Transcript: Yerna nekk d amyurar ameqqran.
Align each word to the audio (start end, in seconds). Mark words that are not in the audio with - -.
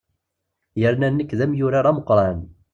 Yerna 0.81 1.09
nekk 1.09 1.31
d 1.37 1.39
amyurar 1.45 1.85
ameqqran. 1.91 2.39